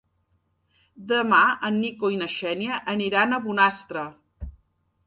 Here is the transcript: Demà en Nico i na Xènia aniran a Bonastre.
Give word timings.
Demà 1.11 1.41
en 1.69 1.77
Nico 1.83 2.11
i 2.15 2.17
na 2.23 2.31
Xènia 2.39 2.81
aniran 2.97 3.39
a 3.39 3.41
Bonastre. 3.47 4.09